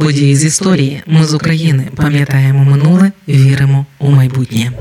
Події 0.00 0.36
з 0.36 0.44
історії. 0.44 1.02
Ми 1.06 1.24
з 1.24 1.34
України 1.34 1.88
пам'ятаємо 1.96 2.64
минуле, 2.64 3.12
віримо 3.28 3.86
у 3.98 4.10
майбутнє. 4.10 4.72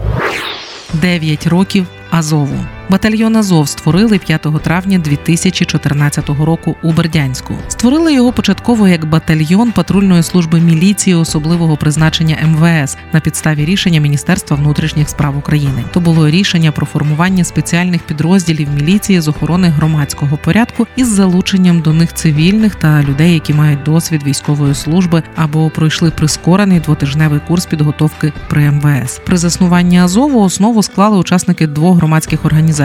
Дев'ять 0.93 1.47
років 1.47 1.85
Азову. 2.09 2.65
Батальйон 2.89 3.37
Азов 3.37 3.69
створили 3.69 4.17
5 4.17 4.47
травня 4.63 4.99
2014 4.99 6.29
року 6.29 6.75
у 6.83 6.91
Бердянську. 6.91 7.53
Створили 7.67 8.13
його 8.13 8.31
початково 8.31 8.87
як 8.87 9.05
батальйон 9.05 9.71
патрульної 9.71 10.23
служби 10.23 10.59
міліції 10.59 11.15
особливого 11.15 11.77
призначення 11.77 12.37
МВС 12.47 12.97
на 13.13 13.19
підставі 13.19 13.65
рішення 13.65 13.99
Міністерства 13.99 14.57
внутрішніх 14.57 15.09
справ 15.09 15.37
України. 15.37 15.83
То 15.93 15.99
було 15.99 16.29
рішення 16.29 16.71
про 16.71 16.85
формування 16.85 17.43
спеціальних 17.43 18.01
підрозділів 18.01 18.69
міліції 18.73 19.21
з 19.21 19.27
охорони 19.27 19.67
громадського 19.67 20.37
порядку 20.37 20.87
із 20.95 21.07
залученням 21.07 21.81
до 21.81 21.93
них 21.93 22.13
цивільних 22.13 22.75
та 22.75 23.03
людей, 23.03 23.33
які 23.33 23.53
мають 23.53 23.83
досвід 23.83 24.23
військової 24.23 24.75
служби 24.75 25.23
або 25.35 25.69
пройшли 25.69 26.11
прискорений 26.11 26.79
двотижневий 26.79 27.39
курс 27.47 27.65
підготовки 27.65 28.33
при 28.47 28.71
МВС. 28.71 29.21
При 29.25 29.37
заснуванні 29.37 29.99
Азову 29.99 30.41
основу 30.41 30.83
склали 30.83 31.17
учасники 31.17 31.67
двох 31.67 31.97
громадських 31.97 32.45
організацій 32.45 32.78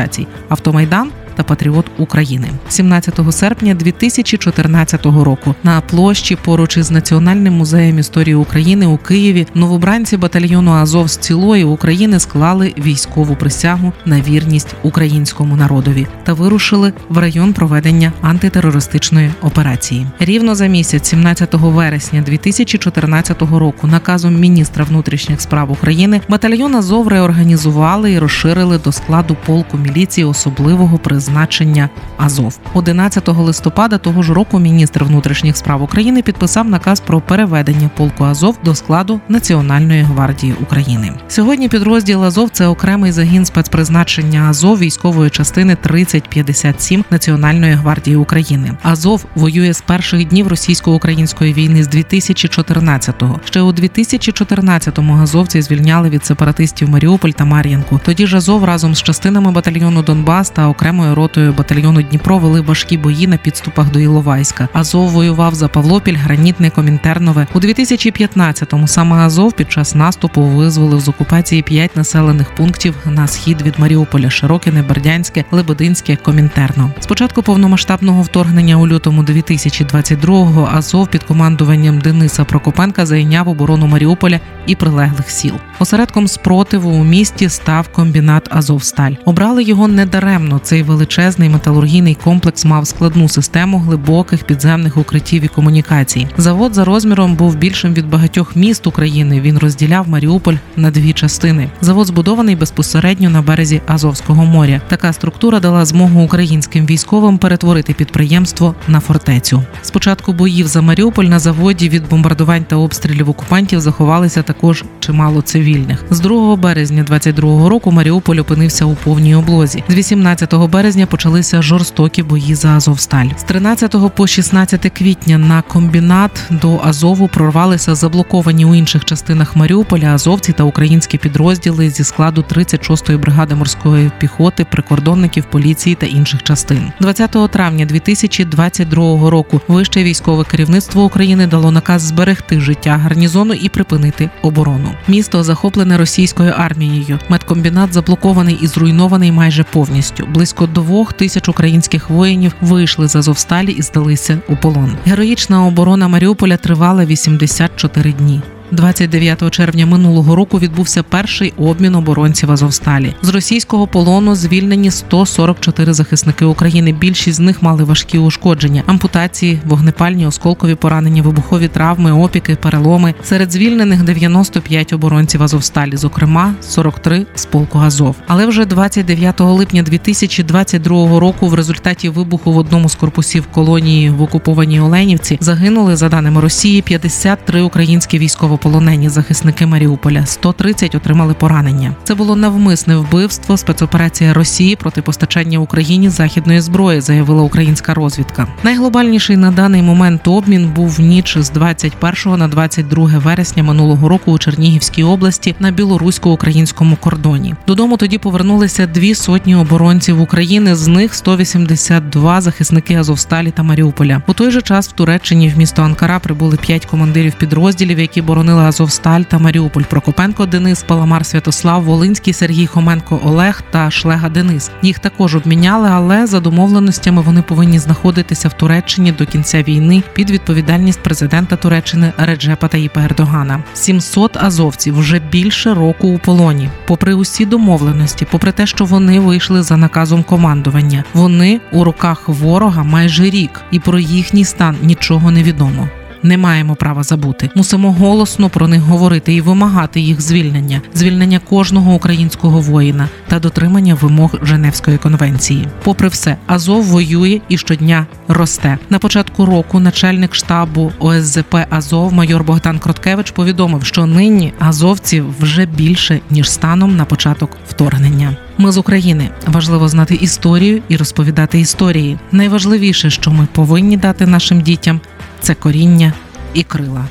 Автомайдан 0.48 1.12
та 1.36 1.42
Патріот 1.42 1.86
України. 1.98 2.48
17 2.68 3.20
серпня 3.30 3.74
2014 3.74 5.06
року. 5.06 5.54
На 5.62 5.80
площі 5.80 6.36
поруч 6.36 6.76
із 6.76 6.90
Національним 6.90 7.54
музеєм 7.54 7.98
історії 7.98 8.34
України 8.34 8.86
у 8.86 8.96
Києві 8.96 9.46
новобранці 9.54 10.16
батальйону 10.16 10.72
Азов 10.72 11.08
з 11.08 11.16
цілої 11.16 11.64
України 11.64 12.20
склали 12.20 12.74
військову 12.78 13.36
присягу 13.36 13.92
на 14.04 14.20
вірність 14.20 14.74
українському 14.82 15.56
народові 15.56 16.06
та 16.24 16.32
вирушили 16.32 16.92
в 17.08 17.18
район 17.18 17.52
проведення 17.52 18.12
антитерористичної 18.22 19.30
операції. 19.42 20.06
Рівно 20.18 20.54
за 20.54 20.66
місяць, 20.66 21.08
17 21.08 21.54
вересня 21.54 22.22
2014 22.22 23.42
року, 23.42 23.86
наказом 23.86 24.40
міністра 24.40 24.84
внутрішніх 24.84 25.40
справ 25.40 25.72
України 25.72 26.20
батальйон 26.28 26.76
Азов 26.76 27.08
реорганізували 27.08 28.12
і 28.12 28.18
розширили 28.18 28.78
до 28.78 28.92
складу 28.92 29.36
полку 29.46 29.78
міліції 29.78 30.24
особливого 30.24 30.98
призначення 30.98 31.23
призначення 31.24 31.88
Азов 32.16 32.58
11 32.74 33.28
листопада 33.28 33.98
того 33.98 34.22
ж 34.22 34.34
року. 34.34 34.58
Міністр 34.58 35.04
внутрішніх 35.04 35.56
справ 35.56 35.82
України 35.82 36.22
підписав 36.22 36.68
наказ 36.68 37.00
про 37.00 37.20
переведення 37.20 37.90
полку 37.96 38.24
Азов 38.24 38.58
до 38.64 38.74
складу 38.74 39.20
Національної 39.28 40.02
гвардії 40.02 40.54
України. 40.62 41.12
Сьогодні 41.28 41.68
підрозділ 41.68 42.24
Азов 42.24 42.50
це 42.50 42.66
окремий 42.66 43.12
загін 43.12 43.44
спецпризначення 43.44 44.42
Азов 44.50 44.78
військової 44.78 45.30
частини 45.30 45.76
3057 45.76 47.04
Національної 47.10 47.72
гвардії 47.72 48.16
України. 48.16 48.70
Азов 48.82 49.24
воює 49.34 49.72
з 49.72 49.80
перших 49.80 50.28
днів 50.28 50.48
російсько-української 50.48 51.52
війни 51.52 51.84
з 51.84 51.88
2014-го. 51.88 53.40
Ще 53.44 53.60
у 53.60 53.72
2014-му 53.72 55.14
азовці 55.22 55.62
звільняли 55.62 56.08
від 56.08 56.24
сепаратистів 56.24 56.88
Маріуполь 56.88 57.30
та 57.30 57.44
Мар'їнку. 57.44 58.00
Тоді 58.04 58.26
ж 58.26 58.36
Азов 58.36 58.64
разом 58.64 58.94
з 58.94 59.02
частинами 59.02 59.50
батальйону 59.50 60.02
Донбас 60.02 60.50
та 60.50 60.68
окремою 60.68 61.13
ротою 61.14 61.52
батальйону 61.52 62.02
Дніпро 62.02 62.38
вели 62.38 62.60
важкі 62.60 62.98
бої 62.98 63.26
на 63.26 63.36
підступах 63.36 63.90
до 63.90 64.00
Іловайська. 64.00 64.68
Азов 64.72 65.08
воював 65.08 65.54
за 65.54 65.68
Павлопіль, 65.68 66.16
Гранітне, 66.16 66.70
Комінтернове. 66.70 67.46
У 67.54 67.58
2015-му 67.58 68.88
саме 68.88 69.16
Азов 69.16 69.52
під 69.52 69.72
час 69.72 69.94
наступу 69.94 70.42
визволив 70.42 71.00
з 71.00 71.08
окупації 71.08 71.62
п'ять 71.62 71.96
населених 71.96 72.54
пунктів 72.54 72.94
на 73.06 73.26
схід 73.26 73.62
від 73.62 73.78
Маріуполя: 73.78 74.30
Широкине, 74.30 74.82
Бердянське, 74.82 75.44
Лебединське, 75.50 76.16
Комінтерно. 76.16 76.90
Спочатку 77.00 77.42
повномасштабного 77.42 78.22
вторгнення 78.22 78.76
у 78.76 78.88
лютому 78.88 79.22
2022-го 79.22 80.70
Азов 80.72 81.08
під 81.08 81.22
командуванням 81.22 82.00
Дениса 82.00 82.44
Прокопенка 82.44 83.06
зайняв 83.06 83.48
оборону 83.48 83.86
Маріуполя 83.86 84.40
і 84.66 84.74
прилеглих 84.74 85.30
сіл. 85.30 85.54
Осередком 85.78 86.28
спротиву 86.28 86.90
у 86.90 87.04
місті 87.04 87.48
став 87.48 87.88
комбінат 87.88 88.48
Азовсталь. 88.50 89.12
Обрали 89.24 89.62
його 89.62 89.88
недаремно. 89.88 90.58
Цей 90.58 90.82
великий 90.82 91.03
величезний 91.04 91.48
металургійний 91.48 92.14
комплекс 92.14 92.64
мав 92.64 92.86
складну 92.86 93.28
систему 93.28 93.78
глибоких 93.78 94.44
підземних 94.44 94.96
укриттів 94.96 95.44
і 95.44 95.48
комунікацій. 95.48 96.26
Завод 96.36 96.74
за 96.74 96.84
розміром 96.84 97.34
був 97.34 97.56
більшим 97.56 97.94
від 97.94 98.10
багатьох 98.10 98.56
міст 98.56 98.86
України. 98.86 99.40
Він 99.40 99.58
розділяв 99.58 100.08
Маріуполь 100.08 100.54
на 100.76 100.90
дві 100.90 101.12
частини. 101.12 101.70
Завод 101.80 102.06
збудований 102.06 102.56
безпосередньо 102.56 103.30
на 103.30 103.42
березі 103.42 103.80
Азовського 103.86 104.44
моря. 104.44 104.80
Така 104.88 105.12
структура 105.12 105.60
дала 105.60 105.84
змогу 105.84 106.22
українським 106.22 106.86
військовим 106.86 107.38
перетворити 107.38 107.92
підприємство 107.92 108.74
на 108.88 109.00
фортецю. 109.00 109.62
Спочатку 109.82 110.32
боїв 110.32 110.66
за 110.66 110.82
Маріуполь 110.82 111.24
на 111.24 111.38
заводі 111.38 111.88
від 111.88 112.08
бомбардувань 112.08 112.64
та 112.64 112.76
обстрілів 112.76 113.30
окупантів 113.30 113.80
заховалися 113.80 114.42
також 114.42 114.84
чимало 115.00 115.42
цивільних. 115.42 116.04
З 116.10 116.20
2 116.20 116.56
березня 116.56 117.04
22-го 117.10 117.68
року 117.68 117.90
Маріуполь 117.90 118.36
опинився 118.36 118.84
у 118.84 118.94
повній 118.94 119.34
облозі. 119.34 119.84
З 119.88 119.94
18 119.94 120.54
березня 120.54 120.93
березня 120.94 121.06
почалися 121.06 121.62
жорстокі 121.62 122.22
бої 122.22 122.54
за 122.54 122.68
Азовсталь. 122.68 123.26
З 123.38 123.42
13 123.42 124.14
по 124.14 124.26
16 124.26 124.92
квітня 124.98 125.38
на 125.38 125.62
комбінат 125.62 126.42
до 126.50 126.80
Азову 126.84 127.28
прорвалися 127.28 127.94
заблоковані 127.94 128.64
у 128.64 128.74
інших 128.74 129.04
частинах 129.04 129.56
Маріуполя 129.56 130.06
азовці 130.06 130.52
та 130.52 130.64
українські 130.64 131.18
підрозділи 131.18 131.90
зі 131.90 132.04
складу 132.04 132.44
36-ї 132.50 133.18
бригади 133.18 133.54
морської 133.54 134.10
піхоти, 134.18 134.66
прикордонників, 134.70 135.44
поліції 135.44 135.94
та 135.94 136.06
інших 136.06 136.42
частин. 136.42 136.92
20 137.00 137.50
травня 137.50 137.84
2022 137.86 139.30
року 139.30 139.60
вище 139.68 140.02
військове 140.02 140.44
керівництво 140.44 141.04
України 141.04 141.46
дало 141.46 141.70
наказ 141.70 142.02
зберегти 142.02 142.60
життя 142.60 143.00
гарнізону 143.02 143.54
і 143.54 143.68
припинити 143.68 144.30
оборону. 144.42 144.90
Місто 145.08 145.42
захоплене 145.42 145.98
російською 145.98 146.52
армією. 146.56 147.18
Меткомбінат 147.28 147.92
заблокований 147.92 148.58
і 148.62 148.66
зруйнований 148.66 149.32
майже 149.32 149.64
повністю. 149.64 150.26
Близько 150.26 150.66
двох 150.84 151.12
тисяч 151.12 151.48
українських 151.48 152.10
воїнів 152.10 152.52
вийшли 152.60 153.08
з 153.08 153.16
Азовсталі 153.16 153.72
і 153.72 153.82
здалися 153.82 154.38
у 154.48 154.56
полон. 154.56 154.96
Героїчна 155.04 155.66
оборона 155.66 156.08
Маріуполя 156.08 156.56
тривала 156.56 157.04
84 157.04 158.12
дні. 158.12 158.42
29 158.74 159.50
червня 159.50 159.86
минулого 159.86 160.36
року 160.36 160.58
відбувся 160.58 161.02
перший 161.02 161.52
обмін 161.56 161.94
оборонців 161.94 162.50
Азовсталі. 162.50 163.14
З 163.22 163.28
російського 163.28 163.86
полону 163.86 164.34
звільнені 164.34 164.90
144 164.90 165.94
захисники 165.94 166.44
України. 166.44 166.92
Більшість 166.92 167.36
з 167.36 167.40
них 167.40 167.62
мали 167.62 167.84
важкі 167.84 168.18
ушкодження: 168.18 168.82
ампутації, 168.86 169.60
вогнепальні, 169.64 170.26
осколкові 170.26 170.74
поранення, 170.74 171.22
вибухові 171.22 171.68
травми, 171.68 172.12
опіки, 172.12 172.56
переломи. 172.56 173.14
Серед 173.24 173.52
звільнених 173.52 174.02
95 174.02 174.92
оборонців 174.92 175.42
Азовсталі, 175.42 175.96
зокрема 175.96 176.54
43 176.60 177.26
з 177.34 177.46
полку 177.46 177.78
Азов. 177.78 178.16
Але 178.26 178.46
вже 178.46 178.64
29 178.64 179.40
липня 179.40 179.82
2022 179.82 181.20
року, 181.20 181.48
в 181.48 181.54
результаті 181.54 182.08
вибуху 182.08 182.52
в 182.52 182.56
одному 182.56 182.88
з 182.88 182.94
корпусів 182.94 183.46
колонії 183.46 184.10
в 184.10 184.22
окупованій 184.22 184.80
Оленівці 184.80 185.38
загинули 185.40 185.96
за 185.96 186.08
даними 186.08 186.40
Росії 186.40 186.82
53 186.82 187.62
українські 187.62 188.18
військово 188.18 188.58
військовополонені 188.64 189.08
захисники 189.08 189.66
Маріуполя. 189.66 190.26
130 190.26 190.94
отримали 190.94 191.34
поранення. 191.34 191.94
Це 192.04 192.14
було 192.14 192.36
навмисне 192.36 192.96
вбивство, 192.96 193.56
спецоперація 193.56 194.34
Росії 194.34 194.76
проти 194.76 195.02
постачання 195.02 195.58
Україні 195.58 196.08
західної 196.08 196.60
зброї, 196.60 197.00
заявила 197.00 197.42
українська 197.42 197.94
розвідка. 197.94 198.46
Найглобальніший 198.62 199.36
на 199.36 199.50
даний 199.50 199.82
момент 199.82 200.28
обмін 200.28 200.72
був 200.76 201.00
ніч 201.00 201.38
з 201.38 201.50
21 201.50 202.38
на 202.38 202.48
22 202.48 203.06
вересня 203.18 203.62
минулого 203.62 204.08
року 204.08 204.32
у 204.32 204.38
Чернігівській 204.38 205.04
області 205.04 205.54
на 205.60 205.70
білорусько-українському 205.70 206.96
кордоні. 206.96 207.54
Додому 207.66 207.96
тоді 207.96 208.18
повернулися 208.18 208.86
дві 208.86 209.14
сотні 209.14 209.56
оборонців 209.56 210.20
України. 210.20 210.74
З 210.74 210.88
них 210.88 211.14
182 211.14 212.40
захисники 212.40 212.94
Азовсталі 212.94 213.50
та 213.50 213.62
Маріуполя. 213.62 214.22
У 214.26 214.32
той 214.32 214.50
же 214.50 214.62
час 214.62 214.88
в 214.88 214.92
Туреччині 214.92 215.48
в 215.48 215.58
місто 215.58 215.82
Анкара 215.82 216.18
прибули 216.18 216.56
п'ять 216.56 216.86
командирів 216.86 217.34
підрозділів, 217.34 217.98
які 217.98 218.22
боронили 218.22 218.43
боронили 218.44 218.68
Азовсталь 218.68 219.22
та 219.22 219.38
Маріуполь. 219.38 219.82
Прокопенко 219.82 220.46
Денис, 220.46 220.82
Паламар 220.82 221.26
Святослав, 221.26 221.82
Волинський 221.82 222.32
Сергій 222.32 222.66
Хоменко 222.66 223.20
Олег 223.24 223.62
та 223.70 223.90
Шлега 223.90 224.28
Денис. 224.28 224.70
Їх 224.82 224.98
також 224.98 225.36
обміняли, 225.36 225.88
але 225.92 226.26
за 226.26 226.40
домовленостями 226.40 227.22
вони 227.22 227.42
повинні 227.42 227.78
знаходитися 227.78 228.48
в 228.48 228.52
Туреччині 228.52 229.12
до 229.12 229.26
кінця 229.26 229.62
війни 229.62 230.02
під 230.14 230.30
відповідальність 230.30 231.02
президента 231.02 231.56
Туреччини 231.56 232.12
Реджепа 232.16 232.68
Таїпа 232.68 233.00
Ердогана. 233.00 233.62
700 233.74 234.36
азовців 234.36 234.98
вже 234.98 235.18
більше 235.18 235.74
року 235.74 236.08
у 236.08 236.18
полоні. 236.18 236.70
Попри 236.86 237.14
усі 237.14 237.46
домовленості, 237.46 238.26
попри 238.30 238.52
те, 238.52 238.66
що 238.66 238.84
вони 238.84 239.20
вийшли 239.20 239.62
за 239.62 239.76
наказом 239.76 240.22
командування, 240.22 241.04
вони 241.14 241.60
у 241.72 241.84
руках 241.84 242.28
ворога 242.28 242.82
майже 242.82 243.24
рік, 243.24 243.60
і 243.70 243.78
про 243.78 243.98
їхній 243.98 244.44
стан 244.44 244.76
нічого 244.82 245.30
не 245.30 245.42
відомо. 245.42 245.88
Не 246.24 246.38
маємо 246.38 246.74
права 246.74 247.02
забути. 247.02 247.50
Мусимо 247.54 247.92
голосно 247.92 248.48
про 248.48 248.68
них 248.68 248.80
говорити 248.80 249.34
і 249.34 249.40
вимагати 249.40 250.00
їх 250.00 250.20
звільнення, 250.20 250.82
звільнення 250.94 251.38
кожного 251.38 251.94
українського 251.94 252.60
воїна 252.60 253.08
та 253.28 253.38
дотримання 253.38 253.94
вимог 253.94 254.34
Женевської 254.42 254.98
конвенції. 254.98 255.68
Попри 255.82 256.08
все, 256.08 256.36
Азов 256.46 256.84
воює 256.84 257.40
і 257.48 257.58
щодня 257.58 258.06
росте. 258.28 258.78
На 258.90 258.98
початку 258.98 259.46
року 259.46 259.80
начальник 259.80 260.34
штабу 260.34 260.92
ОСЗП 260.98 261.56
Азов 261.70 262.12
майор 262.12 262.44
Богдан 262.44 262.78
Кроткевич 262.78 263.30
повідомив, 263.30 263.84
що 263.84 264.06
нині 264.06 264.52
азовців 264.58 265.34
вже 265.40 265.66
більше 265.66 266.20
ніж 266.30 266.50
станом 266.50 266.96
на 266.96 267.04
початок 267.04 267.50
вторгнення. 267.68 268.36
Ми 268.58 268.72
з 268.72 268.78
України 268.78 269.30
важливо 269.46 269.88
знати 269.88 270.14
історію 270.14 270.82
і 270.88 270.96
розповідати 270.96 271.60
історії. 271.60 272.18
Найважливіше, 272.32 273.10
що 273.10 273.30
ми 273.30 273.48
повинні 273.52 273.96
дати 273.96 274.26
нашим 274.26 274.60
дітям, 274.60 275.00
це 275.44 275.54
коріння 275.54 276.12
і 276.54 276.62
крила. 276.62 277.04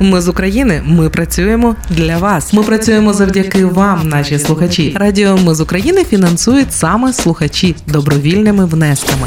Ми 0.00 0.20
з 0.20 0.28
України. 0.28 0.82
Ми 0.86 1.10
працюємо 1.10 1.76
для 1.90 2.18
вас. 2.18 2.52
Ми 2.52 2.62
працюємо 2.62 3.12
завдяки 3.12 3.64
вам, 3.64 4.08
наші 4.08 4.38
слухачі. 4.38 4.96
Радіо 4.96 5.36
Ми 5.36 5.54
з 5.54 5.60
України 5.60 6.04
фінансують 6.04 6.72
саме 6.72 7.12
слухачі 7.12 7.76
добровільними 7.86 8.64
внесками. 8.64 9.26